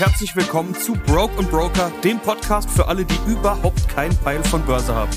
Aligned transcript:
herzlich 0.00 0.34
willkommen 0.34 0.74
zu 0.74 0.94
Broke 0.94 1.36
und 1.36 1.50
Broker, 1.50 1.92
dem 2.02 2.18
Podcast 2.20 2.70
für 2.70 2.88
alle, 2.88 3.04
die 3.04 3.18
überhaupt 3.30 3.86
keinen 3.90 4.16
Peil 4.16 4.42
von 4.44 4.64
Börse 4.64 4.94
haben. 4.94 5.10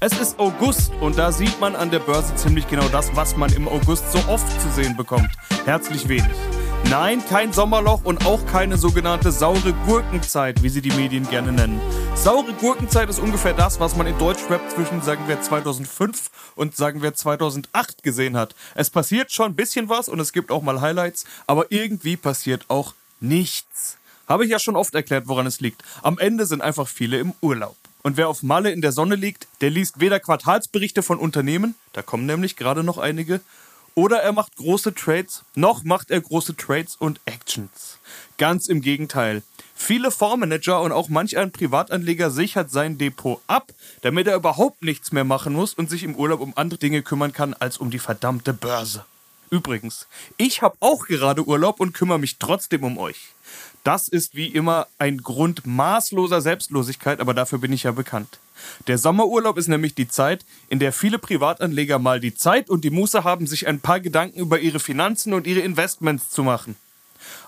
Es 0.00 0.18
ist 0.18 0.38
August 0.38 0.90
und 1.02 1.18
da 1.18 1.32
sieht 1.32 1.60
man 1.60 1.76
an 1.76 1.90
der 1.90 1.98
Börse 1.98 2.34
ziemlich 2.36 2.66
genau 2.66 2.88
das, 2.88 3.14
was 3.14 3.36
man 3.36 3.52
im 3.52 3.68
August 3.68 4.10
so 4.10 4.18
oft 4.30 4.50
zu 4.62 4.70
sehen 4.70 4.96
bekommt. 4.96 5.28
Herzlich 5.66 6.08
wenig. 6.08 6.32
Nein, 6.88 7.22
kein 7.28 7.52
Sommerloch 7.52 8.04
und 8.04 8.24
auch 8.24 8.40
keine 8.46 8.78
sogenannte 8.78 9.32
saure 9.32 9.74
Gurkenzeit, 9.84 10.62
wie 10.62 10.70
sie 10.70 10.80
die 10.80 10.92
Medien 10.92 11.28
gerne 11.28 11.52
nennen. 11.52 11.78
Saure 12.14 12.54
Gurkenzeit 12.54 13.10
ist 13.10 13.18
ungefähr 13.18 13.52
das, 13.52 13.80
was 13.80 13.96
man 13.96 14.06
in 14.06 14.16
Deutschrap 14.16 14.62
zwischen, 14.70 15.02
sagen 15.02 15.28
wir, 15.28 15.42
2005 15.42 16.30
und, 16.54 16.74
sagen 16.74 17.02
wir, 17.02 17.12
2008 17.12 18.02
gesehen 18.02 18.38
hat. 18.38 18.54
Es 18.74 18.88
passiert 18.88 19.30
schon 19.30 19.52
ein 19.52 19.56
bisschen 19.56 19.90
was 19.90 20.08
und 20.08 20.20
es 20.20 20.32
gibt 20.32 20.50
auch 20.50 20.62
mal 20.62 20.80
Highlights, 20.80 21.26
aber 21.46 21.66
irgendwie 21.70 22.16
passiert 22.16 22.64
auch 22.68 22.94
nichts. 23.20 23.98
Habe 24.28 24.44
ich 24.44 24.50
ja 24.50 24.58
schon 24.58 24.76
oft 24.76 24.94
erklärt, 24.94 25.28
woran 25.28 25.46
es 25.46 25.60
liegt. 25.60 25.82
Am 26.02 26.18
Ende 26.18 26.46
sind 26.46 26.62
einfach 26.62 26.88
viele 26.88 27.18
im 27.18 27.34
Urlaub. 27.40 27.76
Und 28.02 28.16
wer 28.16 28.28
auf 28.28 28.42
Malle 28.42 28.72
in 28.72 28.80
der 28.80 28.92
Sonne 28.92 29.14
liegt, 29.14 29.46
der 29.60 29.70
liest 29.70 30.00
weder 30.00 30.18
Quartalsberichte 30.18 31.02
von 31.02 31.18
Unternehmen, 31.18 31.74
da 31.92 32.02
kommen 32.02 32.26
nämlich 32.26 32.56
gerade 32.56 32.82
noch 32.82 32.98
einige, 32.98 33.40
oder 33.94 34.18
er 34.18 34.32
macht 34.32 34.56
große 34.56 34.94
Trades, 34.94 35.44
noch 35.54 35.84
macht 35.84 36.10
er 36.10 36.20
große 36.20 36.56
Trades 36.56 36.96
und 36.96 37.20
Actions. 37.26 37.98
Ganz 38.38 38.68
im 38.68 38.80
Gegenteil. 38.80 39.42
Viele 39.74 40.10
Fondsmanager 40.10 40.80
und 40.80 40.92
auch 40.92 41.08
manch 41.08 41.36
ein 41.36 41.52
Privatanleger 41.52 42.30
sichert 42.30 42.70
sein 42.70 42.98
Depot 42.98 43.40
ab, 43.46 43.72
damit 44.00 44.26
er 44.26 44.36
überhaupt 44.36 44.82
nichts 44.82 45.12
mehr 45.12 45.24
machen 45.24 45.52
muss 45.52 45.74
und 45.74 45.90
sich 45.90 46.04
im 46.04 46.14
Urlaub 46.14 46.40
um 46.40 46.52
andere 46.56 46.78
Dinge 46.78 47.02
kümmern 47.02 47.32
kann 47.32 47.54
als 47.54 47.78
um 47.78 47.90
die 47.90 47.98
verdammte 47.98 48.52
Börse. 48.52 49.04
Übrigens, 49.52 50.06
ich 50.38 50.62
habe 50.62 50.78
auch 50.80 51.04
gerade 51.04 51.46
Urlaub 51.46 51.78
und 51.78 51.92
kümmere 51.92 52.18
mich 52.18 52.38
trotzdem 52.38 52.84
um 52.84 52.96
euch. 52.96 53.34
Das 53.84 54.08
ist 54.08 54.34
wie 54.34 54.46
immer 54.46 54.86
ein 54.98 55.18
Grund 55.18 55.66
maßloser 55.66 56.40
Selbstlosigkeit, 56.40 57.20
aber 57.20 57.34
dafür 57.34 57.58
bin 57.58 57.70
ich 57.70 57.82
ja 57.82 57.92
bekannt. 57.92 58.38
Der 58.86 58.96
Sommerurlaub 58.96 59.58
ist 59.58 59.68
nämlich 59.68 59.94
die 59.94 60.08
Zeit, 60.08 60.46
in 60.70 60.78
der 60.78 60.90
viele 60.90 61.18
Privatanleger 61.18 61.98
mal 61.98 62.18
die 62.18 62.34
Zeit 62.34 62.70
und 62.70 62.82
die 62.82 62.88
Muße 62.88 63.24
haben, 63.24 63.46
sich 63.46 63.66
ein 63.66 63.80
paar 63.80 64.00
Gedanken 64.00 64.38
über 64.38 64.58
ihre 64.58 64.80
Finanzen 64.80 65.34
und 65.34 65.46
ihre 65.46 65.60
Investments 65.60 66.30
zu 66.30 66.42
machen. 66.44 66.76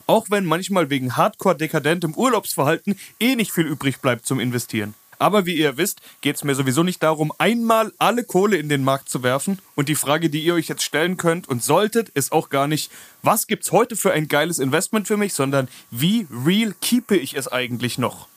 Auch 0.06 0.27
wenn 0.28 0.44
manchmal 0.44 0.91
wegen 0.91 1.16
hardcore 1.16 1.56
dekadentem 1.56 2.12
Urlaubsverhalten 2.14 2.98
eh 3.19 3.34
nicht 3.34 3.52
viel 3.52 3.66
übrig 3.66 4.02
bleibt 4.02 4.27
zum 4.27 4.41
Investieren. 4.41 4.92
Aber 5.25 5.47
wie 5.47 5.56
ihr 5.56 5.78
wisst, 5.78 6.03
geht 6.20 6.36
es 6.36 6.44
mir 6.44 6.55
sowieso 6.55 6.83
nicht 6.83 7.03
darum, 7.03 7.33
einmal 7.39 7.94
alle 7.97 8.25
Kohle 8.25 8.58
in 8.58 8.69
den 8.69 8.84
Markt 8.84 9.08
zu 9.08 9.22
werfen. 9.22 9.58
Und 9.75 9.89
die 9.89 9.94
Frage, 9.94 10.28
die 10.28 10.44
ihr 10.44 10.53
euch 10.53 10.69
jetzt 10.69 10.83
stellen 10.83 11.16
könnt 11.16 11.48
und 11.48 11.64
solltet, 11.64 12.11
ist 12.11 12.31
auch 12.31 12.50
gar 12.50 12.66
nicht, 12.66 12.91
was 13.22 13.47
gibt's 13.47 13.72
heute 13.72 13.97
für 13.97 14.12
ein 14.12 14.28
geiles 14.28 14.58
Investment 14.58 15.08
für 15.08 15.16
mich, 15.16 15.33
sondern 15.33 15.69
wie 15.91 16.27
real 16.31 16.75
keepe 16.78 17.16
ich 17.16 17.39
es 17.39 17.48
eigentlich 17.48 17.97
noch? 17.97 18.28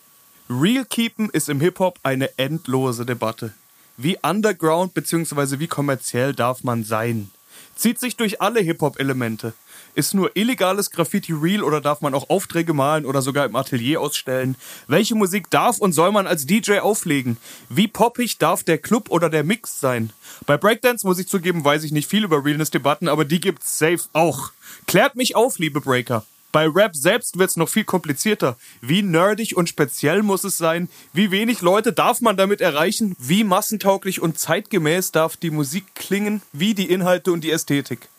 Real 0.49 0.85
keepen 0.85 1.29
ist 1.29 1.49
im 1.49 1.59
Hip-Hop 1.59 1.99
eine 2.03 2.29
endlose 2.38 3.05
Debatte. 3.05 3.51
Wie 3.97 4.17
underground 4.22 4.94
bzw. 4.94 5.59
wie 5.59 5.67
kommerziell 5.67 6.33
darf 6.33 6.63
man 6.63 6.85
sein? 6.85 7.31
Zieht 7.75 7.99
sich 7.99 8.16
durch 8.16 8.39
alle 8.39 8.61
Hip-Hop-Elemente. 8.61 9.51
Ist 9.98 10.14
nur 10.14 10.30
illegales 10.36 10.92
Graffiti 10.92 11.34
real 11.34 11.64
oder 11.64 11.81
darf 11.81 12.02
man 12.02 12.14
auch 12.14 12.30
Aufträge 12.30 12.72
malen 12.76 13.03
oder 13.03 13.23
sogar 13.23 13.48
im 13.48 13.56
Atelier 13.56 14.00
ausstellen? 14.00 14.56
Welche 14.88 15.16
Musik 15.16 15.50
darf 15.50 15.80
und 15.80 15.94
soll 15.94 16.12
man 16.12 16.28
als 16.28 16.45
DJ 16.45 16.81
auflegen? 16.81 17.38
Wie 17.67 17.88
poppig 17.88 18.38
darf 18.38 18.62
der 18.62 18.78
Club 18.78 19.09
oder 19.09 19.31
der 19.31 19.44
Mix 19.44 19.80
sein? 19.80 20.12
Bei 20.45 20.56
Breakdance 20.56 21.03
muss 21.03 21.18
ich 21.18 21.28
zugeben, 21.28 21.66
weiß 21.66 21.84
ich 21.84 21.92
nicht 21.92 22.08
viel 22.08 22.25
über 22.25 22.45
Realness-Debatten, 22.45 23.08
aber 23.08 23.25
die 23.25 23.40
gibt's 23.40 23.80
safe 23.80 24.02
auch. 24.13 24.52
Klärt 24.86 25.16
mich 25.16 25.36
auf, 25.36 25.57
liebe 25.57 25.81
Breaker. 25.81 26.24
Bei 26.52 26.68
Rap 26.68 26.96
selbst 26.96 27.40
wird's 27.40 27.57
noch 27.57 27.68
viel 27.68 27.84
komplizierter. 27.84 28.56
Wie 28.81 29.02
nerdig 29.02 29.57
und 29.57 29.68
speziell 29.68 30.22
muss 30.22 30.44
es 30.44 30.59
sein? 30.59 30.90
Wie 31.12 31.31
wenig 31.31 31.62
Leute 31.62 31.91
darf 31.91 32.22
man 32.22 32.38
damit 32.38 32.62
erreichen? 32.62 33.16
Wie 33.18 33.44
massentauglich 33.44 34.22
und 34.22 34.38
zeitgemäß 34.38 35.12
darf 35.12 35.38
die 35.38 35.50
Musik 35.50 35.96
klingen? 35.96 36.44
Wie 36.53 36.75
die 36.75 36.91
Inhalte 36.91 37.31
und 37.31 37.44
die 37.44 37.50
Ästhetik? 37.50 38.09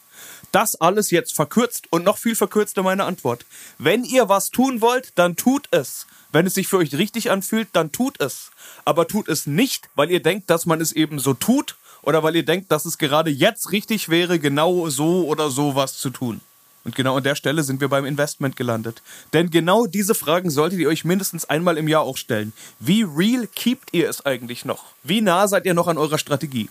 Das 0.53 0.77
alles 0.77 1.11
jetzt 1.11 1.35
verkürzt 1.35 1.85
und 1.91 2.05
noch 2.05 2.19
viel 2.19 2.35
verkürzter 2.35 2.83
meine 2.83 3.05
Antwort. 3.05 3.45
Wenn 3.79 4.05
ihr 4.05 4.29
was 4.29 4.51
tun 4.51 4.81
wollt, 4.81 5.13
dann 5.17 5.37
tut 5.37 5.69
es. 5.71 6.07
Wenn 6.33 6.47
es 6.47 6.55
sich 6.55 6.69
für 6.69 6.79
euch 6.79 6.95
richtig 6.95 7.31
anfühlt, 7.31 7.69
dann 7.73 7.93
tut 7.93 8.21
es. 8.21 8.51
Aber 8.85 9.07
tut 9.07 9.29
es 9.29 9.47
nicht, 9.47 9.89
weil 9.95 10.11
ihr 10.11 10.23
denkt, 10.23 10.51
dass 10.51 10.67
man 10.67 10.81
es 10.81 10.93
eben 10.93 11.19
so 11.19 11.35
tut 11.35 11.77
oder 12.03 12.23
weil 12.23 12.37
ihr 12.37 12.45
denkt, 12.45 12.71
dass 12.71 12.85
es 12.85 12.99
gerade 12.99 13.31
jetzt 13.31 13.73
richtig 13.73 14.09
wäre, 14.09 14.39
genau 14.39 14.89
so 14.89 15.27
oder 15.27 15.51
so 15.51 15.75
was 15.75 15.99
zu 15.99 16.11
tun. 16.11 16.41
Und 16.85 16.95
genau 16.95 17.17
an 17.17 17.23
der 17.23 17.35
Stelle 17.35 17.65
sind 17.65 17.83
wir 17.83 17.89
beim 17.89 18.07
Investment 18.07 18.57
gelandet. 18.57 19.03
Denn 19.35 19.51
genau 19.51 19.87
diese 19.87 20.15
Fragen 20.15 20.49
solltet 20.49 20.79
ihr 20.79 20.89
euch 20.89 21.05
mindestens 21.05 21.45
einmal 21.45 21.77
im 21.77 21.89
Jahr 21.89 22.03
auch 22.03 22.17
stellen. 22.17 22.55
Wie 22.81 23.03
real 23.03 23.47
keept 23.47 23.93
ihr 23.93 24.09
es 24.09 24.25
eigentlich 24.25 24.65
noch? 24.65 24.87
Wie 25.03 25.21
nah 25.21 25.49
seid 25.49 25.67
ihr 25.67 25.75
noch 25.75 25.89
an 25.89 25.99
eurer 25.99 26.17
Strategie? 26.17 26.71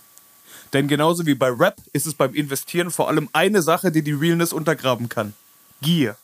Denn 0.72 0.88
genauso 0.88 1.26
wie 1.26 1.34
bei 1.34 1.50
Rap 1.50 1.76
ist 1.92 2.06
es 2.06 2.14
beim 2.14 2.34
Investieren 2.34 2.90
vor 2.90 3.08
allem 3.08 3.28
eine 3.32 3.62
Sache, 3.62 3.90
die 3.90 4.02
die 4.02 4.12
Realness 4.12 4.52
untergraben 4.52 5.08
kann. 5.08 5.34
Gier. 5.80 6.16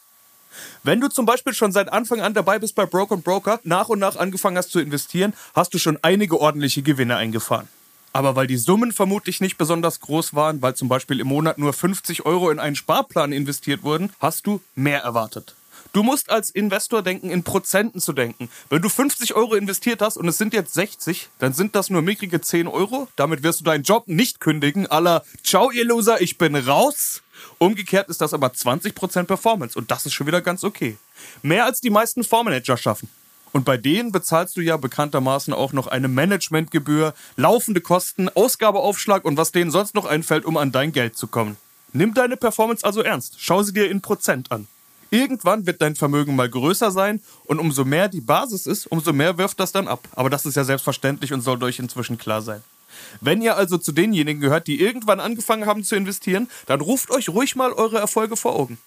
Wenn 0.82 1.00
du 1.00 1.08
zum 1.08 1.26
Beispiel 1.26 1.54
schon 1.54 1.72
seit 1.72 1.92
Anfang 1.92 2.20
an 2.20 2.34
dabei 2.34 2.58
bist 2.58 2.74
bei 2.74 2.86
Broker 2.86 3.16
Broker, 3.16 3.60
nach 3.64 3.88
und 3.88 3.98
nach 3.98 4.16
angefangen 4.16 4.56
hast 4.56 4.70
zu 4.70 4.80
investieren, 4.80 5.34
hast 5.54 5.74
du 5.74 5.78
schon 5.78 5.98
einige 6.02 6.40
ordentliche 6.40 6.82
Gewinne 6.82 7.16
eingefahren. 7.16 7.68
Aber 8.12 8.36
weil 8.36 8.46
die 8.46 8.56
Summen 8.56 8.92
vermutlich 8.92 9.40
nicht 9.40 9.58
besonders 9.58 9.98
groß 9.98 10.34
waren, 10.34 10.62
weil 10.62 10.76
zum 10.76 10.88
Beispiel 10.88 11.18
im 11.18 11.26
Monat 11.26 11.58
nur 11.58 11.72
50 11.72 12.24
Euro 12.24 12.50
in 12.50 12.60
einen 12.60 12.76
Sparplan 12.76 13.32
investiert 13.32 13.82
wurden, 13.82 14.12
hast 14.20 14.46
du 14.46 14.60
mehr 14.76 15.00
erwartet. 15.00 15.56
Du 15.94 16.02
musst 16.02 16.28
als 16.28 16.50
Investor 16.50 17.02
denken, 17.02 17.30
in 17.30 17.44
Prozenten 17.44 18.00
zu 18.00 18.12
denken. 18.12 18.48
Wenn 18.68 18.82
du 18.82 18.88
50 18.88 19.36
Euro 19.36 19.54
investiert 19.54 20.02
hast 20.02 20.16
und 20.16 20.26
es 20.26 20.36
sind 20.36 20.52
jetzt 20.52 20.74
60, 20.74 21.28
dann 21.38 21.52
sind 21.52 21.76
das 21.76 21.88
nur 21.88 22.02
mickrige 22.02 22.40
10 22.40 22.66
Euro. 22.66 23.06
Damit 23.14 23.44
wirst 23.44 23.60
du 23.60 23.64
deinen 23.64 23.84
Job 23.84 24.08
nicht 24.08 24.40
kündigen. 24.40 24.88
Aller, 24.88 25.24
ciao 25.44 25.70
ihr 25.70 25.84
Loser, 25.84 26.20
ich 26.20 26.36
bin 26.36 26.56
raus. 26.56 27.22
Umgekehrt 27.58 28.08
ist 28.08 28.20
das 28.20 28.34
aber 28.34 28.48
20% 28.48 29.22
Performance 29.22 29.78
und 29.78 29.92
das 29.92 30.04
ist 30.04 30.14
schon 30.14 30.26
wieder 30.26 30.40
ganz 30.40 30.64
okay. 30.64 30.96
Mehr 31.42 31.64
als 31.64 31.80
die 31.80 31.90
meisten 31.90 32.24
Fondsmanager 32.24 32.76
schaffen. 32.76 33.08
Und 33.52 33.64
bei 33.64 33.76
denen 33.76 34.10
bezahlst 34.10 34.56
du 34.56 34.62
ja 34.62 34.76
bekanntermaßen 34.76 35.54
auch 35.54 35.72
noch 35.72 35.86
eine 35.86 36.08
Managementgebühr, 36.08 37.14
laufende 37.36 37.80
Kosten, 37.80 38.28
Ausgabeaufschlag 38.28 39.24
und 39.24 39.36
was 39.36 39.52
denen 39.52 39.70
sonst 39.70 39.94
noch 39.94 40.06
einfällt, 40.06 40.44
um 40.44 40.56
an 40.56 40.72
dein 40.72 40.90
Geld 40.90 41.16
zu 41.16 41.28
kommen. 41.28 41.56
Nimm 41.92 42.14
deine 42.14 42.36
Performance 42.36 42.84
also 42.84 43.00
ernst. 43.00 43.36
Schau 43.38 43.62
sie 43.62 43.72
dir 43.72 43.88
in 43.88 44.00
Prozent 44.00 44.50
an. 44.50 44.66
Irgendwann 45.14 45.64
wird 45.64 45.80
dein 45.80 45.94
Vermögen 45.94 46.34
mal 46.34 46.48
größer 46.48 46.90
sein 46.90 47.20
und 47.44 47.60
umso 47.60 47.84
mehr 47.84 48.08
die 48.08 48.20
Basis 48.20 48.66
ist, 48.66 48.86
umso 48.86 49.12
mehr 49.12 49.38
wirft 49.38 49.60
das 49.60 49.70
dann 49.70 49.86
ab. 49.86 50.08
Aber 50.16 50.28
das 50.28 50.44
ist 50.44 50.56
ja 50.56 50.64
selbstverständlich 50.64 51.32
und 51.32 51.40
soll 51.40 51.62
euch 51.62 51.78
inzwischen 51.78 52.18
klar 52.18 52.42
sein. 52.42 52.64
Wenn 53.20 53.40
ihr 53.40 53.56
also 53.56 53.78
zu 53.78 53.92
denjenigen 53.92 54.40
gehört, 54.40 54.66
die 54.66 54.80
irgendwann 54.80 55.20
angefangen 55.20 55.66
haben 55.66 55.84
zu 55.84 55.94
investieren, 55.94 56.48
dann 56.66 56.80
ruft 56.80 57.12
euch 57.12 57.28
ruhig 57.28 57.54
mal 57.54 57.72
eure 57.72 57.98
Erfolge 57.98 58.36
vor 58.36 58.56
Augen. 58.56 58.78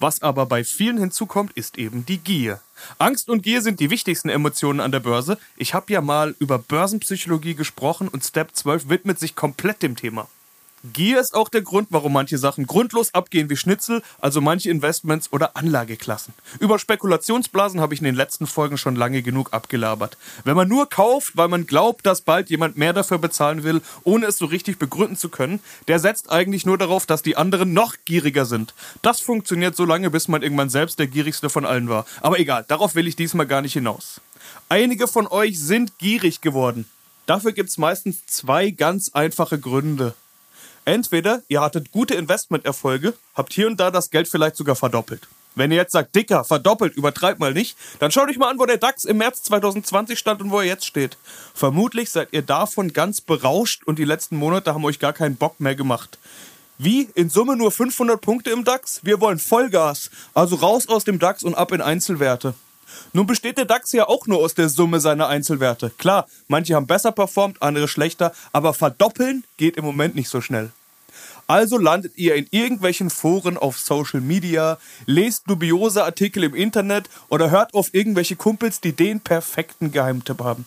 Was 0.00 0.20
aber 0.20 0.46
bei 0.46 0.64
vielen 0.64 0.98
hinzukommt, 0.98 1.52
ist 1.52 1.78
eben 1.78 2.04
die 2.06 2.18
Gier. 2.18 2.60
Angst 2.98 3.28
und 3.28 3.42
Gier 3.42 3.62
sind 3.62 3.78
die 3.78 3.90
wichtigsten 3.90 4.30
Emotionen 4.30 4.80
an 4.80 4.90
der 4.90 4.98
Börse. 4.98 5.38
Ich 5.56 5.74
habe 5.74 5.92
ja 5.92 6.00
mal 6.00 6.34
über 6.40 6.58
Börsenpsychologie 6.58 7.54
gesprochen 7.54 8.08
und 8.08 8.24
Step 8.24 8.56
12 8.56 8.88
widmet 8.88 9.20
sich 9.20 9.36
komplett 9.36 9.80
dem 9.80 9.94
Thema. 9.94 10.26
Gier 10.84 11.20
ist 11.20 11.34
auch 11.34 11.48
der 11.48 11.62
Grund, 11.62 11.88
warum 11.90 12.12
manche 12.12 12.38
Sachen 12.38 12.66
grundlos 12.66 13.14
abgehen 13.14 13.48
wie 13.48 13.56
Schnitzel, 13.56 14.02
also 14.20 14.40
manche 14.40 14.68
Investments 14.68 15.32
oder 15.32 15.56
Anlageklassen. 15.56 16.34
Über 16.58 16.76
Spekulationsblasen 16.80 17.80
habe 17.80 17.94
ich 17.94 18.00
in 18.00 18.04
den 18.04 18.16
letzten 18.16 18.48
Folgen 18.48 18.76
schon 18.76 18.96
lange 18.96 19.22
genug 19.22 19.52
abgelabert. 19.52 20.16
Wenn 20.42 20.56
man 20.56 20.66
nur 20.66 20.88
kauft, 20.88 21.36
weil 21.36 21.46
man 21.46 21.68
glaubt, 21.68 22.04
dass 22.04 22.22
bald 22.22 22.50
jemand 22.50 22.76
mehr 22.76 22.92
dafür 22.92 23.18
bezahlen 23.18 23.62
will, 23.62 23.80
ohne 24.02 24.26
es 24.26 24.38
so 24.38 24.46
richtig 24.46 24.80
begründen 24.80 25.16
zu 25.16 25.28
können, 25.28 25.60
der 25.86 26.00
setzt 26.00 26.32
eigentlich 26.32 26.66
nur 26.66 26.78
darauf, 26.78 27.06
dass 27.06 27.22
die 27.22 27.36
anderen 27.36 27.72
noch 27.72 27.94
gieriger 28.04 28.44
sind. 28.44 28.74
Das 29.02 29.20
funktioniert 29.20 29.76
so 29.76 29.84
lange, 29.84 30.10
bis 30.10 30.26
man 30.26 30.42
irgendwann 30.42 30.68
selbst 30.68 30.98
der 30.98 31.06
gierigste 31.06 31.48
von 31.48 31.64
allen 31.64 31.88
war. 31.88 32.06
Aber 32.22 32.40
egal, 32.40 32.64
darauf 32.66 32.96
will 32.96 33.06
ich 33.06 33.14
diesmal 33.14 33.46
gar 33.46 33.62
nicht 33.62 33.74
hinaus. 33.74 34.20
Einige 34.68 35.06
von 35.06 35.28
euch 35.28 35.60
sind 35.60 35.98
gierig 35.98 36.40
geworden. 36.40 36.86
Dafür 37.26 37.52
gibt 37.52 37.70
es 37.70 37.78
meistens 37.78 38.26
zwei 38.26 38.70
ganz 38.70 39.10
einfache 39.14 39.60
Gründe. 39.60 40.14
Entweder 40.84 41.42
ihr 41.48 41.60
hattet 41.60 41.92
gute 41.92 42.14
Investmenterfolge, 42.14 43.14
habt 43.34 43.52
hier 43.52 43.68
und 43.68 43.78
da 43.78 43.90
das 43.90 44.10
Geld 44.10 44.28
vielleicht 44.28 44.56
sogar 44.56 44.74
verdoppelt. 44.74 45.28
Wenn 45.54 45.70
ihr 45.70 45.76
jetzt 45.76 45.92
sagt, 45.92 46.14
dicker, 46.14 46.44
verdoppelt, 46.44 46.96
übertreibt 46.96 47.38
mal 47.38 47.52
nicht, 47.52 47.76
dann 47.98 48.10
schaut 48.10 48.30
euch 48.30 48.38
mal 48.38 48.50
an, 48.50 48.58
wo 48.58 48.64
der 48.64 48.78
DAX 48.78 49.04
im 49.04 49.18
März 49.18 49.42
2020 49.42 50.18
stand 50.18 50.40
und 50.40 50.50
wo 50.50 50.60
er 50.60 50.66
jetzt 50.66 50.86
steht. 50.86 51.18
Vermutlich 51.54 52.10
seid 52.10 52.28
ihr 52.32 52.42
davon 52.42 52.92
ganz 52.92 53.20
berauscht 53.20 53.84
und 53.84 53.98
die 53.98 54.04
letzten 54.04 54.36
Monate 54.36 54.74
haben 54.74 54.84
euch 54.84 54.98
gar 54.98 55.12
keinen 55.12 55.36
Bock 55.36 55.60
mehr 55.60 55.74
gemacht. 55.74 56.18
Wie? 56.78 57.08
In 57.14 57.28
Summe 57.28 57.56
nur 57.56 57.70
500 57.70 58.20
Punkte 58.20 58.50
im 58.50 58.64
DAX? 58.64 59.00
Wir 59.04 59.20
wollen 59.20 59.38
Vollgas. 59.38 60.10
Also 60.32 60.56
raus 60.56 60.88
aus 60.88 61.04
dem 61.04 61.18
DAX 61.18 61.42
und 61.42 61.54
ab 61.54 61.70
in 61.72 61.82
Einzelwerte. 61.82 62.54
Nun 63.12 63.26
besteht 63.26 63.58
der 63.58 63.64
DAX 63.64 63.92
ja 63.92 64.08
auch 64.08 64.26
nur 64.26 64.38
aus 64.38 64.54
der 64.54 64.68
Summe 64.68 65.00
seiner 65.00 65.28
Einzelwerte. 65.28 65.90
Klar, 65.98 66.26
manche 66.48 66.74
haben 66.74 66.86
besser 66.86 67.12
performt, 67.12 67.60
andere 67.60 67.88
schlechter, 67.88 68.32
aber 68.52 68.74
verdoppeln 68.74 69.44
geht 69.56 69.76
im 69.76 69.84
Moment 69.84 70.14
nicht 70.14 70.28
so 70.28 70.40
schnell. 70.40 70.70
Also 71.46 71.76
landet 71.76 72.16
ihr 72.16 72.34
in 72.34 72.46
irgendwelchen 72.50 73.10
Foren 73.10 73.56
auf 73.56 73.78
Social 73.78 74.20
Media, 74.20 74.78
lest 75.06 75.48
dubiose 75.48 76.04
Artikel 76.04 76.44
im 76.44 76.54
Internet 76.54 77.10
oder 77.28 77.50
hört 77.50 77.74
auf 77.74 77.92
irgendwelche 77.92 78.36
Kumpels, 78.36 78.80
die 78.80 78.92
den 78.92 79.20
perfekten 79.20 79.92
Geheimtipp 79.92 80.40
haben. 80.40 80.66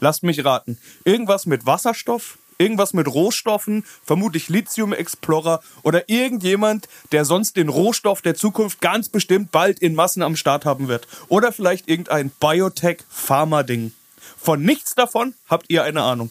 Lasst 0.00 0.22
mich 0.22 0.44
raten. 0.44 0.78
Irgendwas 1.04 1.46
mit 1.46 1.66
Wasserstoff? 1.66 2.38
Irgendwas 2.60 2.92
mit 2.92 3.08
Rohstoffen, 3.08 3.86
vermutlich 4.04 4.50
Lithium 4.50 4.92
Explorer 4.92 5.62
oder 5.82 6.10
irgendjemand, 6.10 6.88
der 7.10 7.24
sonst 7.24 7.56
den 7.56 7.70
Rohstoff 7.70 8.20
der 8.20 8.34
Zukunft 8.34 8.82
ganz 8.82 9.08
bestimmt 9.08 9.50
bald 9.50 9.78
in 9.78 9.94
Massen 9.94 10.22
am 10.22 10.36
Start 10.36 10.66
haben 10.66 10.86
wird. 10.86 11.08
Oder 11.28 11.52
vielleicht 11.52 11.88
irgendein 11.88 12.28
Biotech-Pharma-Ding. 12.28 13.92
Von 14.38 14.60
nichts 14.60 14.94
davon 14.94 15.32
habt 15.48 15.70
ihr 15.70 15.84
eine 15.84 16.02
Ahnung. 16.02 16.30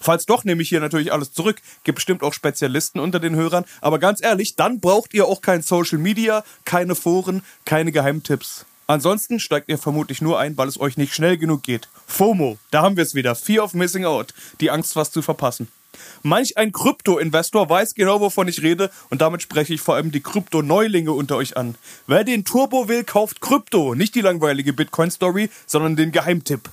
Falls 0.00 0.26
doch, 0.26 0.44
nehme 0.44 0.62
ich 0.62 0.68
hier 0.68 0.78
natürlich 0.78 1.12
alles 1.12 1.32
zurück. 1.32 1.60
Gibt 1.82 1.96
bestimmt 1.96 2.22
auch 2.22 2.32
Spezialisten 2.32 3.00
unter 3.00 3.18
den 3.18 3.34
Hörern. 3.34 3.64
Aber 3.80 3.98
ganz 3.98 4.22
ehrlich, 4.22 4.54
dann 4.54 4.78
braucht 4.78 5.12
ihr 5.12 5.26
auch 5.26 5.40
kein 5.40 5.62
Social 5.62 5.98
Media, 5.98 6.44
keine 6.64 6.94
Foren, 6.94 7.42
keine 7.64 7.90
Geheimtipps. 7.90 8.64
Ansonsten 8.86 9.40
steigt 9.40 9.68
ihr 9.68 9.78
vermutlich 9.78 10.20
nur 10.20 10.38
ein, 10.38 10.56
weil 10.56 10.66
es 10.68 10.80
euch 10.80 10.96
nicht 10.96 11.14
schnell 11.14 11.36
genug 11.36 11.62
geht. 11.62 11.88
FOMO, 12.10 12.58
da 12.70 12.82
haben 12.82 12.96
wir 12.96 13.04
es 13.04 13.14
wieder. 13.14 13.34
Fear 13.34 13.64
of 13.64 13.72
Missing 13.72 14.04
Out. 14.04 14.34
Die 14.60 14.70
Angst, 14.70 14.96
was 14.96 15.10
zu 15.10 15.22
verpassen. 15.22 15.68
Manch 16.22 16.56
ein 16.56 16.72
Krypto-Investor 16.72 17.68
weiß 17.68 17.94
genau, 17.94 18.20
wovon 18.20 18.48
ich 18.48 18.62
rede 18.62 18.90
und 19.10 19.20
damit 19.20 19.42
spreche 19.42 19.74
ich 19.74 19.80
vor 19.80 19.94
allem 19.94 20.10
die 20.10 20.20
Krypto-Neulinge 20.20 21.12
unter 21.12 21.36
euch 21.36 21.56
an. 21.56 21.76
Wer 22.06 22.24
den 22.24 22.44
Turbo 22.44 22.88
will, 22.88 23.04
kauft 23.04 23.40
Krypto. 23.40 23.94
Nicht 23.94 24.14
die 24.14 24.20
langweilige 24.20 24.72
Bitcoin-Story, 24.72 25.50
sondern 25.66 25.96
den 25.96 26.12
Geheimtipp. 26.12 26.68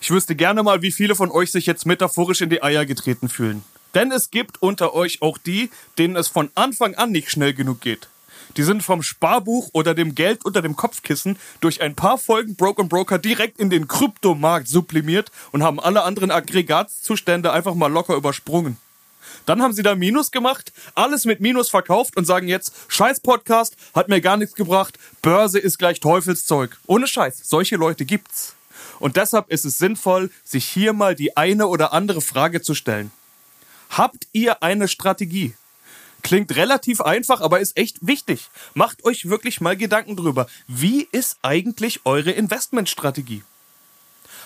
Ich 0.00 0.10
wüsste 0.10 0.36
gerne 0.36 0.62
mal, 0.62 0.82
wie 0.82 0.92
viele 0.92 1.14
von 1.14 1.30
euch 1.30 1.50
sich 1.50 1.66
jetzt 1.66 1.86
metaphorisch 1.86 2.40
in 2.40 2.50
die 2.50 2.62
Eier 2.62 2.86
getreten 2.86 3.28
fühlen. 3.28 3.64
Denn 3.94 4.10
es 4.10 4.30
gibt 4.30 4.62
unter 4.62 4.94
euch 4.94 5.22
auch 5.22 5.38
die, 5.38 5.70
denen 5.98 6.16
es 6.16 6.28
von 6.28 6.50
Anfang 6.54 6.94
an 6.94 7.10
nicht 7.10 7.30
schnell 7.30 7.54
genug 7.54 7.80
geht. 7.80 8.08
Die 8.56 8.62
sind 8.62 8.82
vom 8.82 9.02
Sparbuch 9.02 9.70
oder 9.72 9.94
dem 9.94 10.14
Geld 10.14 10.44
unter 10.44 10.62
dem 10.62 10.76
Kopfkissen 10.76 11.38
durch 11.60 11.80
ein 11.80 11.94
paar 11.94 12.18
Folgen 12.18 12.56
Broken 12.56 12.88
Broker 12.88 13.18
direkt 13.18 13.58
in 13.58 13.70
den 13.70 13.88
Kryptomarkt 13.88 14.68
sublimiert 14.68 15.30
und 15.52 15.62
haben 15.62 15.80
alle 15.80 16.02
anderen 16.02 16.30
Aggregatzustände 16.30 17.52
einfach 17.52 17.74
mal 17.74 17.90
locker 17.90 18.14
übersprungen. 18.14 18.76
Dann 19.46 19.60
haben 19.60 19.74
sie 19.74 19.82
da 19.82 19.94
Minus 19.94 20.30
gemacht, 20.30 20.72
alles 20.94 21.24
mit 21.24 21.40
Minus 21.40 21.68
verkauft 21.68 22.16
und 22.16 22.24
sagen 22.24 22.48
jetzt, 22.48 22.72
scheiß 22.88 23.20
Podcast, 23.20 23.76
hat 23.94 24.08
mir 24.08 24.20
gar 24.20 24.36
nichts 24.36 24.54
gebracht, 24.54 24.98
Börse 25.20 25.58
ist 25.58 25.78
gleich 25.78 26.00
Teufelszeug. 26.00 26.78
Ohne 26.86 27.06
Scheiß, 27.06 27.40
solche 27.44 27.76
Leute 27.76 28.04
gibt's. 28.04 28.54
Und 29.00 29.16
deshalb 29.16 29.50
ist 29.50 29.64
es 29.64 29.78
sinnvoll, 29.78 30.30
sich 30.44 30.64
hier 30.64 30.92
mal 30.92 31.14
die 31.14 31.36
eine 31.36 31.66
oder 31.66 31.92
andere 31.92 32.20
Frage 32.20 32.62
zu 32.62 32.74
stellen. 32.74 33.10
Habt 33.90 34.28
ihr 34.32 34.62
eine 34.62 34.88
Strategie? 34.88 35.54
Klingt 36.24 36.56
relativ 36.56 37.02
einfach, 37.02 37.42
aber 37.42 37.60
ist 37.60 37.76
echt 37.76 37.98
wichtig. 38.00 38.48
Macht 38.72 39.04
euch 39.04 39.28
wirklich 39.28 39.60
mal 39.60 39.76
Gedanken 39.76 40.16
drüber. 40.16 40.46
Wie 40.66 41.06
ist 41.12 41.36
eigentlich 41.42 42.00
eure 42.06 42.30
Investmentstrategie? 42.30 43.42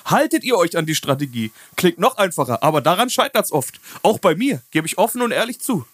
Haltet 0.05 0.43
ihr 0.43 0.57
euch 0.57 0.77
an 0.77 0.87
die 0.87 0.97
Strategie? 0.97 1.53
Klingt 1.77 2.01
noch 2.01 2.17
einfacher, 2.17 2.65
aber 2.65 2.81
daran 2.81 3.11
scheitert's 3.11 3.53
oft. 3.53 3.81
Auch 4.03 4.19
bei 4.19 4.35
mir, 4.35 4.61
gebe 4.73 4.89
ich 4.89 4.99
offen 4.99 5.23
und 5.23 5.31
ehrlich 5.31 5.61
zu. 5.61 5.87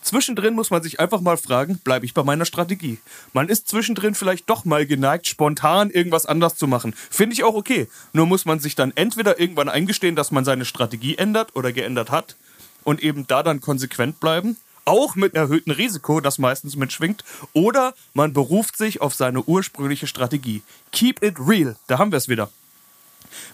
Zwischendrin 0.00 0.54
muss 0.54 0.70
man 0.70 0.84
sich 0.84 1.00
einfach 1.00 1.20
mal 1.20 1.36
fragen, 1.36 1.78
bleibe 1.78 2.06
ich 2.06 2.14
bei 2.14 2.22
meiner 2.22 2.44
Strategie? 2.44 2.98
Man 3.32 3.48
ist 3.48 3.66
zwischendrin 3.68 4.14
vielleicht 4.14 4.48
doch 4.48 4.64
mal 4.64 4.86
geneigt, 4.86 5.26
spontan 5.26 5.90
irgendwas 5.90 6.26
anders 6.26 6.54
zu 6.54 6.68
machen. 6.68 6.94
Finde 7.10 7.34
ich 7.34 7.42
auch 7.42 7.56
okay. 7.56 7.88
Nur 8.12 8.26
muss 8.26 8.44
man 8.44 8.60
sich 8.60 8.76
dann 8.76 8.92
entweder 8.94 9.40
irgendwann 9.40 9.68
eingestehen, 9.68 10.14
dass 10.14 10.30
man 10.30 10.44
seine 10.44 10.64
Strategie 10.64 11.16
ändert 11.16 11.56
oder 11.56 11.72
geändert 11.72 12.12
hat 12.12 12.36
und 12.84 13.02
eben 13.02 13.26
da 13.26 13.42
dann 13.42 13.60
konsequent 13.60 14.20
bleiben 14.20 14.56
auch 14.86 15.14
mit 15.14 15.34
erhöhtem 15.34 15.72
Risiko, 15.72 16.20
das 16.20 16.38
meistens 16.38 16.76
mitschwingt, 16.76 17.24
oder 17.52 17.94
man 18.14 18.32
beruft 18.32 18.76
sich 18.78 19.00
auf 19.00 19.14
seine 19.14 19.42
ursprüngliche 19.42 20.06
Strategie. 20.06 20.62
Keep 20.92 21.22
it 21.22 21.36
real, 21.38 21.76
da 21.86 21.98
haben 21.98 22.12
wir 22.12 22.18
es 22.18 22.28
wieder. 22.28 22.50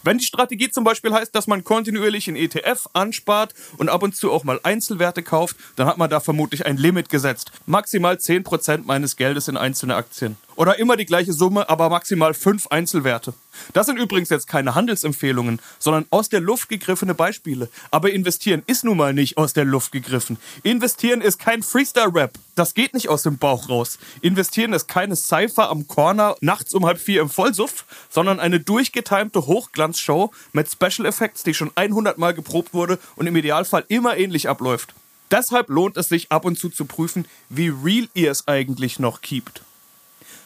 Wenn 0.03 0.17
die 0.17 0.25
Strategie 0.25 0.69
zum 0.69 0.83
Beispiel 0.83 1.13
heißt, 1.13 1.33
dass 1.35 1.47
man 1.47 1.63
kontinuierlich 1.63 2.27
in 2.27 2.35
ETF 2.35 2.87
anspart 2.93 3.53
und 3.77 3.89
ab 3.89 4.03
und 4.03 4.15
zu 4.15 4.31
auch 4.31 4.43
mal 4.43 4.59
Einzelwerte 4.63 5.23
kauft, 5.23 5.57
dann 5.75 5.87
hat 5.87 5.97
man 5.97 6.09
da 6.09 6.19
vermutlich 6.19 6.65
ein 6.65 6.77
Limit 6.77 7.09
gesetzt. 7.09 7.51
Maximal 7.65 8.15
10% 8.15 8.81
meines 8.85 9.15
Geldes 9.15 9.47
in 9.47 9.57
einzelne 9.57 9.95
Aktien. 9.95 10.37
Oder 10.55 10.79
immer 10.79 10.97
die 10.97 11.05
gleiche 11.05 11.33
Summe, 11.33 11.69
aber 11.69 11.89
maximal 11.89 12.33
fünf 12.33 12.67
Einzelwerte. 12.67 13.33
Das 13.73 13.85
sind 13.85 13.97
übrigens 13.97 14.29
jetzt 14.29 14.47
keine 14.47 14.75
Handelsempfehlungen, 14.75 15.59
sondern 15.79 16.05
aus 16.09 16.29
der 16.29 16.41
Luft 16.41 16.69
gegriffene 16.69 17.13
Beispiele. 17.13 17.69
Aber 17.91 18.11
investieren 18.11 18.63
ist 18.65 18.83
nun 18.83 18.97
mal 18.97 19.13
nicht 19.13 19.37
aus 19.37 19.53
der 19.53 19.65
Luft 19.65 19.91
gegriffen. 19.91 20.37
Investieren 20.63 21.21
ist 21.21 21.39
kein 21.39 21.63
Freestyle-Rap. 21.63 22.33
Das 22.55 22.73
geht 22.73 22.93
nicht 22.93 23.09
aus 23.09 23.23
dem 23.23 23.37
Bauch 23.37 23.69
raus. 23.69 23.97
Investieren 24.21 24.73
ist 24.73 24.87
keine 24.87 25.15
Cypher 25.15 25.69
am 25.69 25.87
Corner 25.87 26.35
nachts 26.41 26.73
um 26.73 26.85
halb 26.85 26.99
vier 26.99 27.21
im 27.21 27.29
Vollsuff, 27.29 27.85
sondern 28.09 28.39
eine 28.39 28.59
durchgetimte 28.59 29.47
Hochglanzshow 29.47 30.31
mit 30.51 30.69
Special 30.69 31.07
Effects, 31.07 31.43
die 31.43 31.53
schon 31.53 31.71
100 31.75 32.17
Mal 32.17 32.33
geprobt 32.33 32.73
wurde 32.73 32.99
und 33.15 33.27
im 33.27 33.35
Idealfall 33.35 33.85
immer 33.87 34.17
ähnlich 34.17 34.49
abläuft. 34.49 34.93
Deshalb 35.31 35.69
lohnt 35.69 35.97
es 35.97 36.09
sich 36.09 36.31
ab 36.31 36.45
und 36.45 36.59
zu 36.59 36.69
zu 36.69 36.85
prüfen, 36.85 37.25
wie 37.49 37.69
real 37.69 38.07
ihr 38.13 38.29
es 38.29 38.47
eigentlich 38.47 38.99
noch 38.99 39.21
keept. 39.21 39.63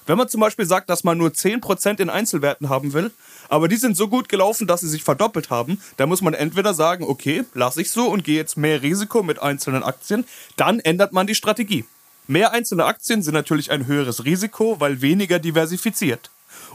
Wenn 0.07 0.17
man 0.17 0.29
zum 0.29 0.39
Beispiel 0.39 0.65
sagt, 0.65 0.89
dass 0.89 1.03
man 1.03 1.17
nur 1.17 1.29
10% 1.29 1.99
in 1.99 2.09
Einzelwerten 2.09 2.69
haben 2.69 2.93
will, 2.93 3.11
aber 3.49 3.67
die 3.67 3.75
sind 3.75 3.97
so 3.97 4.07
gut 4.07 4.29
gelaufen, 4.29 4.65
dass 4.65 4.81
sie 4.81 4.87
sich 4.87 5.03
verdoppelt 5.03 5.49
haben, 5.49 5.81
dann 5.97 6.07
muss 6.07 6.21
man 6.21 6.33
entweder 6.33 6.73
sagen, 6.73 7.03
okay, 7.03 7.43
lasse 7.53 7.81
ich 7.81 7.91
so 7.91 8.07
und 8.07 8.23
gehe 8.23 8.37
jetzt 8.37 8.55
mehr 8.55 8.81
Risiko 8.81 9.21
mit 9.21 9.41
einzelnen 9.41 9.83
Aktien, 9.83 10.25
dann 10.55 10.79
ändert 10.79 11.11
man 11.11 11.27
die 11.27 11.35
Strategie. 11.35 11.83
Mehr 12.25 12.51
einzelne 12.51 12.85
Aktien 12.85 13.21
sind 13.21 13.33
natürlich 13.33 13.69
ein 13.69 13.85
höheres 13.85 14.23
Risiko, 14.23 14.79
weil 14.79 15.01
weniger 15.01 15.39
diversifiziert. 15.39 16.29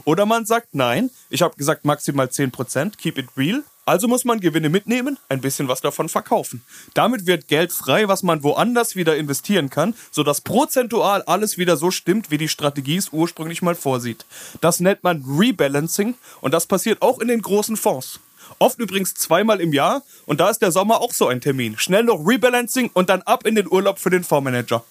Oder 0.05 0.25
man 0.25 0.45
sagt, 0.45 0.69
nein, 0.73 1.09
ich 1.29 1.41
habe 1.41 1.55
gesagt 1.55 1.85
maximal 1.85 2.27
10%, 2.27 2.97
keep 2.97 3.17
it 3.17 3.27
real, 3.37 3.63
also 3.85 4.07
muss 4.07 4.23
man 4.23 4.39
Gewinne 4.39 4.69
mitnehmen, 4.69 5.19
ein 5.27 5.41
bisschen 5.41 5.67
was 5.67 5.81
davon 5.81 6.07
verkaufen. 6.07 6.63
Damit 6.93 7.27
wird 7.27 7.49
Geld 7.49 7.71
frei, 7.73 8.07
was 8.07 8.23
man 8.23 8.43
woanders 8.43 8.95
wieder 8.95 9.17
investieren 9.17 9.69
kann, 9.69 9.93
sodass 10.11 10.41
prozentual 10.41 11.21
alles 11.23 11.57
wieder 11.57 11.75
so 11.75 11.91
stimmt, 11.91 12.31
wie 12.31 12.37
die 12.37 12.47
Strategie 12.47 12.95
es 12.95 13.09
ursprünglich 13.11 13.61
mal 13.61 13.75
vorsieht. 13.75 14.25
Das 14.61 14.79
nennt 14.79 15.03
man 15.03 15.23
Rebalancing 15.27 16.15
und 16.39 16.53
das 16.53 16.65
passiert 16.65 17.01
auch 17.01 17.19
in 17.19 17.27
den 17.27 17.41
großen 17.41 17.75
Fonds. 17.75 18.19
Oft 18.59 18.79
übrigens 18.79 19.15
zweimal 19.15 19.59
im 19.59 19.73
Jahr 19.73 20.03
und 20.25 20.39
da 20.39 20.49
ist 20.49 20.61
der 20.61 20.71
Sommer 20.71 21.01
auch 21.01 21.13
so 21.13 21.27
ein 21.27 21.41
Termin. 21.41 21.77
Schnell 21.77 22.03
noch 22.03 22.25
Rebalancing 22.25 22.89
und 22.93 23.09
dann 23.09 23.21
ab 23.23 23.45
in 23.45 23.55
den 23.55 23.69
Urlaub 23.69 23.99
für 23.99 24.09
den 24.09 24.23
Fondsmanager. 24.23 24.85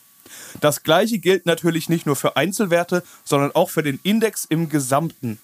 Das 0.61 0.83
gleiche 0.83 1.19
gilt 1.19 1.47
natürlich 1.47 1.89
nicht 1.89 2.07
nur 2.07 2.17
für 2.17 2.37
Einzelwerte, 2.37 3.03
sondern 3.25 3.53
auch 3.53 3.71
für 3.71 3.83
den 3.83 4.01
Index 4.03 4.45
im 4.45 4.69
Gesamten. 4.69 5.39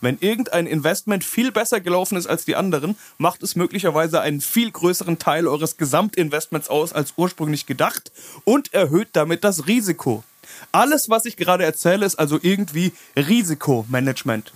Wenn 0.00 0.18
irgendein 0.20 0.66
Investment 0.66 1.24
viel 1.24 1.50
besser 1.50 1.80
gelaufen 1.80 2.18
ist 2.18 2.26
als 2.26 2.44
die 2.44 2.56
anderen, 2.56 2.96
macht 3.16 3.42
es 3.42 3.56
möglicherweise 3.56 4.20
einen 4.20 4.40
viel 4.40 4.70
größeren 4.70 5.18
Teil 5.18 5.46
eures 5.48 5.76
Gesamtinvestments 5.76 6.68
aus 6.68 6.92
als 6.92 7.14
ursprünglich 7.16 7.66
gedacht 7.66 8.12
und 8.44 8.74
erhöht 8.74 9.08
damit 9.12 9.44
das 9.44 9.66
Risiko. 9.66 10.22
Alles, 10.72 11.08
was 11.08 11.24
ich 11.24 11.36
gerade 11.36 11.64
erzähle, 11.64 12.04
ist 12.04 12.16
also 12.16 12.38
irgendwie 12.42 12.92
Risikomanagement. 13.16 14.52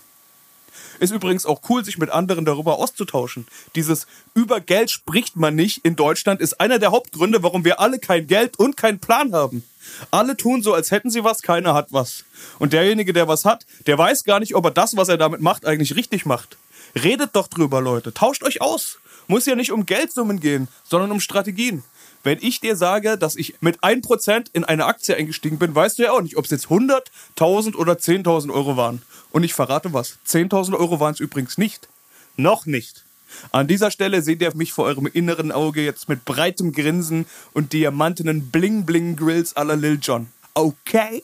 Ist 1.01 1.13
übrigens 1.13 1.47
auch 1.47 1.61
cool, 1.69 1.85
sich 1.85 1.99
mit 1.99 2.11
anderen 2.11 2.45
darüber 2.45 2.79
auszutauschen. 2.79 3.47
Dieses 3.75 4.07
über 4.35 4.61
Geld 4.61 4.91
spricht 4.91 5.37
man 5.37 5.55
nicht 5.55 5.85
in 5.85 5.97
Deutschland 5.97 6.41
ist 6.41 6.61
einer 6.61 6.79
der 6.79 6.91
Hauptgründe, 6.91 7.43
warum 7.43 7.65
wir 7.65 7.81
alle 7.81 7.99
kein 7.99 8.27
Geld 8.27 8.59
und 8.59 8.77
keinen 8.77 8.99
Plan 8.99 9.35
haben. 9.35 9.65
Alle 10.11 10.37
tun 10.37 10.63
so, 10.63 10.75
als 10.75 10.91
hätten 10.91 11.11
sie 11.11 11.25
was, 11.25 11.43
keiner 11.43 11.75
hat 11.75 11.93
was. 11.93 12.25
Und 12.59 12.73
derjenige, 12.73 13.13
der 13.13 13.29
was 13.29 13.45
hat, 13.45 13.67
der 13.87 13.99
weiß 13.99 14.25
gar 14.25 14.41
nicht, 14.41 14.55
ob 14.55 14.65
er 14.65 14.71
das, 14.71 14.97
was 14.97 15.09
er 15.09 15.17
damit 15.17 15.41
macht, 15.41 15.67
eigentlich 15.67 15.97
richtig 15.97 16.27
macht. 16.27 16.57
Redet 16.95 17.31
doch 17.35 17.49
drüber, 17.49 17.81
Leute. 17.81 18.13
Tauscht 18.13 18.43
euch 18.43 18.61
aus. 18.61 18.99
Muss 19.27 19.47
ja 19.47 19.55
nicht 19.55 19.73
um 19.73 19.87
Geldsummen 19.87 20.41
gehen, 20.41 20.69
sondern 20.85 21.13
um 21.13 21.21
Strategien. 21.21 21.83
Wenn 22.25 22.39
ich 22.41 22.61
dir 22.61 22.77
sage, 22.77 23.17
dass 23.17 23.37
ich 23.37 23.55
mit 23.61 23.81
1% 23.81 24.47
in 24.53 24.65
eine 24.65 24.87
Aktie 24.87 25.17
eingestiegen 25.17 25.59
bin, 25.59 25.75
weißt 25.75 25.99
du 25.99 26.03
ja 26.05 26.13
auch 26.13 26.21
nicht, 26.21 26.37
ob 26.37 26.45
es 26.45 26.51
jetzt 26.51 26.65
100, 26.65 27.11
1000 27.37 27.77
oder 27.77 27.95
10.000 27.95 28.53
Euro 28.53 28.77
waren. 28.77 29.03
Und 29.31 29.45
ich 29.45 29.55
verrate 29.55 29.93
was. 29.93 30.19
10.000 30.27 30.77
Euro 30.79 31.01
waren 31.01 31.15
es 31.15 31.21
übrigens 31.21 31.59
nicht. 31.59 31.89
Noch 32.37 32.67
nicht. 32.67 33.05
An 33.53 33.69
dieser 33.69 33.91
Stelle 33.91 34.23
seht 34.23 34.41
ihr 34.41 34.55
mich 34.57 34.73
vor 34.73 34.87
eurem 34.87 35.07
inneren 35.07 35.53
Auge 35.53 35.83
jetzt 35.83 36.09
mit 36.09 36.25
breitem 36.25 36.73
Grinsen 36.73 37.27
und 37.53 37.73
diamantenen 37.73 38.51
Bling-Bling-Grills 38.51 39.57
à 39.57 39.65
la 39.65 39.75
Lil 39.75 39.99
Jon. 40.01 40.29
Okay? 40.55 41.23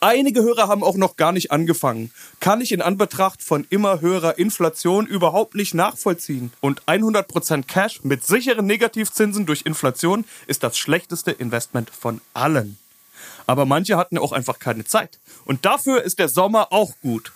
Einige 0.00 0.42
Hörer 0.42 0.68
haben 0.68 0.84
auch 0.84 0.96
noch 0.96 1.16
gar 1.16 1.32
nicht 1.32 1.50
angefangen. 1.50 2.12
Kann 2.38 2.60
ich 2.60 2.70
in 2.70 2.82
Anbetracht 2.82 3.42
von 3.42 3.66
immer 3.68 4.00
höherer 4.00 4.38
Inflation 4.38 5.06
überhaupt 5.06 5.56
nicht 5.56 5.74
nachvollziehen. 5.74 6.52
Und 6.60 6.82
100% 6.84 7.64
Cash 7.64 8.04
mit 8.04 8.24
sicheren 8.24 8.66
Negativzinsen 8.66 9.44
durch 9.44 9.62
Inflation 9.62 10.24
ist 10.46 10.62
das 10.62 10.78
schlechteste 10.78 11.32
Investment 11.32 11.90
von 11.90 12.20
allen. 12.32 12.78
Aber 13.48 13.66
manche 13.66 13.96
hatten 13.96 14.18
auch 14.18 14.30
einfach 14.30 14.60
keine 14.60 14.84
Zeit. 14.84 15.18
Und 15.44 15.64
dafür 15.64 16.04
ist 16.04 16.20
der 16.20 16.28
Sommer 16.28 16.72
auch 16.72 16.92
gut. 17.02 17.32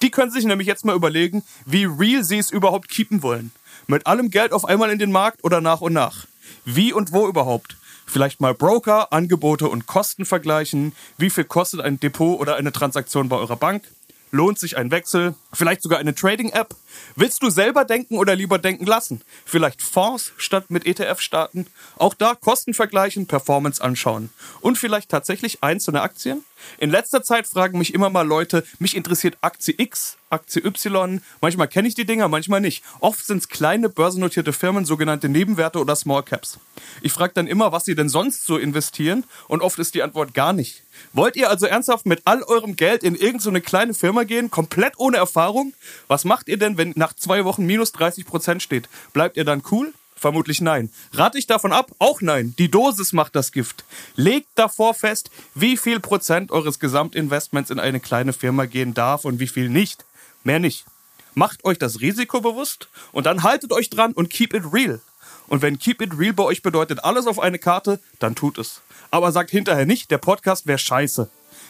Die 0.00 0.12
können 0.12 0.30
sich 0.30 0.44
nämlich 0.44 0.68
jetzt 0.68 0.84
mal 0.84 0.94
überlegen, 0.94 1.42
wie 1.64 1.86
real 1.86 2.22
sie 2.22 2.38
es 2.38 2.52
überhaupt 2.52 2.88
keepen 2.88 3.24
wollen. 3.24 3.50
Mit 3.88 4.06
allem 4.06 4.30
Geld 4.30 4.52
auf 4.52 4.64
einmal 4.64 4.90
in 4.90 5.00
den 5.00 5.10
Markt 5.10 5.42
oder 5.42 5.60
nach 5.60 5.80
und 5.80 5.92
nach. 5.92 6.26
Wie 6.64 6.92
und 6.92 7.12
wo 7.12 7.26
überhaupt? 7.26 7.76
Vielleicht 8.06 8.40
mal 8.40 8.54
Broker, 8.54 9.12
Angebote 9.12 9.68
und 9.68 9.86
Kosten 9.86 10.24
vergleichen. 10.24 10.92
Wie 11.18 11.30
viel 11.30 11.44
kostet 11.44 11.80
ein 11.80 12.00
Depot 12.00 12.38
oder 12.38 12.56
eine 12.56 12.72
Transaktion 12.72 13.28
bei 13.28 13.36
eurer 13.36 13.56
Bank? 13.56 13.82
Lohnt 14.30 14.58
sich 14.58 14.76
ein 14.76 14.90
Wechsel? 14.90 15.34
Vielleicht 15.52 15.82
sogar 15.82 15.98
eine 15.98 16.14
Trading-App? 16.14 16.74
Willst 17.14 17.42
du 17.42 17.50
selber 17.50 17.84
denken 17.84 18.18
oder 18.18 18.36
lieber 18.36 18.58
denken 18.58 18.86
lassen? 18.86 19.22
Vielleicht 19.44 19.82
Fonds 19.82 20.32
statt 20.36 20.70
mit 20.70 20.86
ETF 20.86 21.20
starten? 21.20 21.66
Auch 21.96 22.14
da 22.14 22.34
Kosten 22.34 22.74
vergleichen, 22.74 23.26
Performance 23.26 23.82
anschauen. 23.82 24.30
Und 24.60 24.78
vielleicht 24.78 25.10
tatsächlich 25.10 25.62
einzelne 25.62 26.02
Aktien? 26.02 26.44
In 26.78 26.90
letzter 26.90 27.22
Zeit 27.22 27.46
fragen 27.46 27.78
mich 27.78 27.94
immer 27.94 28.10
mal 28.10 28.26
Leute, 28.26 28.64
mich 28.78 28.96
interessiert 28.96 29.36
Aktie 29.40 29.74
X, 29.76 30.16
Aktie 30.30 30.64
Y. 30.64 31.20
Manchmal 31.40 31.68
kenne 31.68 31.88
ich 31.88 31.94
die 31.94 32.06
Dinger, 32.06 32.28
manchmal 32.28 32.60
nicht. 32.60 32.82
Oft 33.00 33.24
sind 33.24 33.38
es 33.38 33.48
kleine 33.48 33.88
börsennotierte 33.88 34.52
Firmen, 34.52 34.84
sogenannte 34.84 35.28
Nebenwerte 35.28 35.78
oder 35.78 35.94
Small 35.94 36.22
Caps. 36.22 36.58
Ich 37.02 37.12
frage 37.12 37.34
dann 37.34 37.46
immer, 37.46 37.72
was 37.72 37.84
sie 37.84 37.94
denn 37.94 38.08
sonst 38.08 38.44
so 38.44 38.56
investieren 38.56 39.24
und 39.48 39.62
oft 39.62 39.78
ist 39.78 39.94
die 39.94 40.02
Antwort 40.02 40.34
gar 40.34 40.52
nicht. 40.52 40.82
Wollt 41.12 41.36
ihr 41.36 41.50
also 41.50 41.66
ernsthaft 41.66 42.06
mit 42.06 42.22
all 42.24 42.42
eurem 42.42 42.76
Geld 42.76 43.02
in 43.02 43.14
irgendeine 43.14 43.58
so 43.58 43.64
kleine 43.64 43.94
Firma 43.94 44.24
gehen, 44.24 44.50
komplett 44.50 44.94
ohne 44.98 45.18
Erfahrung? 45.18 45.74
Was 46.08 46.24
macht 46.24 46.48
ihr 46.48 46.58
denn, 46.58 46.76
wenn 46.86 46.92
nach 46.96 47.14
zwei 47.14 47.44
Wochen 47.44 47.66
minus 47.66 47.92
30 47.92 48.26
Prozent 48.26 48.62
steht? 48.62 48.88
Bleibt 49.12 49.36
ihr 49.36 49.44
dann 49.44 49.62
cool? 49.70 49.92
Vermutlich 50.14 50.60
nein. 50.60 50.90
Rate 51.12 51.38
ich 51.38 51.46
davon 51.46 51.72
ab? 51.72 51.90
Auch 51.98 52.22
nein. 52.22 52.54
Die 52.58 52.70
Dosis 52.70 53.12
macht 53.12 53.36
das 53.36 53.52
Gift. 53.52 53.84
Legt 54.14 54.48
davor 54.54 54.94
fest, 54.94 55.30
wie 55.54 55.76
viel 55.76 56.00
Prozent 56.00 56.50
eures 56.50 56.78
Gesamtinvestments 56.78 57.70
in 57.70 57.78
eine 57.78 58.00
kleine 58.00 58.32
Firma 58.32 58.64
gehen 58.64 58.94
darf 58.94 59.24
und 59.26 59.40
wie 59.40 59.46
viel 59.46 59.68
nicht. 59.68 60.04
Mehr 60.42 60.58
nicht. 60.58 60.86
Macht 61.34 61.64
euch 61.64 61.78
das 61.78 62.00
Risiko 62.00 62.40
bewusst 62.40 62.88
und 63.12 63.26
dann 63.26 63.42
haltet 63.42 63.72
euch 63.72 63.90
dran 63.90 64.12
und 64.12 64.30
keep 64.30 64.54
it 64.54 64.72
real. 64.72 65.00
Und 65.48 65.60
wenn 65.60 65.78
keep 65.78 66.00
it 66.00 66.18
real 66.18 66.32
bei 66.32 66.44
euch 66.44 66.62
bedeutet 66.62 67.04
alles 67.04 67.26
auf 67.26 67.38
eine 67.38 67.58
Karte, 67.58 68.00
dann 68.18 68.34
tut 68.34 68.56
es. 68.56 68.80
Aber 69.10 69.32
sagt 69.32 69.50
hinterher 69.50 69.86
nicht, 69.86 70.10
der 70.10 70.18
Podcast 70.18 70.66
wäre 70.66 70.78
scheiße. 70.78 71.28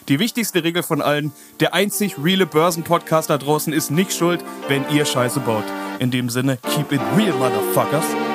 Die 0.09 0.19
wichtigste 0.19 0.63
Regel 0.63 0.83
von 0.83 1.01
allen, 1.01 1.33
der 1.59 1.73
einzig 1.73 2.15
reale 2.17 2.45
Börsenpodcast 2.45 3.29
da 3.29 3.37
draußen 3.37 3.73
ist 3.73 3.91
nicht 3.91 4.13
schuld, 4.13 4.43
wenn 4.69 4.85
ihr 4.89 5.03
Scheiße 5.03 5.41
baut. 5.41 5.65
In 5.99 6.11
dem 6.11 6.29
Sinne, 6.29 6.57
keep 6.75 6.93
it 6.93 7.01
real, 7.17 7.33
Motherfuckers. 7.33 8.26